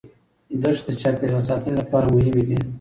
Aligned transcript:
دښتې 0.61 0.91
د 0.95 0.99
چاپیریال 1.01 1.43
ساتنې 1.49 1.73
لپاره 1.81 2.07
مهمې 2.15 2.43
دي. 2.47 2.57